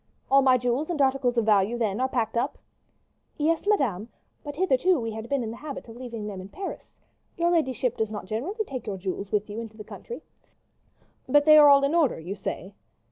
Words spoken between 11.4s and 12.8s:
they are all in order, you say?"